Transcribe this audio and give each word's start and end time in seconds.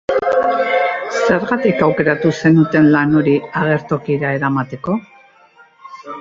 Zergatik 1.23 1.83
aukeratu 1.87 2.31
zenuten 2.41 2.87
lan 2.97 3.13
hori 3.21 3.37
agertokira 3.65 4.33
eramateko? 4.39 4.97